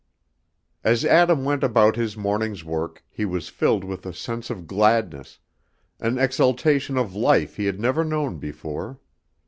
As 0.83 1.05
Adam 1.05 1.45
went 1.45 1.63
about 1.63 1.95
his 1.95 2.17
morning's 2.17 2.63
work 2.63 3.05
he 3.07 3.23
was 3.23 3.49
filled 3.49 3.83
with 3.83 4.03
a 4.03 4.13
sense 4.13 4.49
of 4.49 4.65
gladness, 4.65 5.37
an 5.99 6.17
exaltation 6.17 6.97
of 6.97 7.13
life 7.13 7.55
he 7.55 7.65
had 7.65 7.79
never 7.79 8.03
known 8.03 8.39
before. 8.39 8.99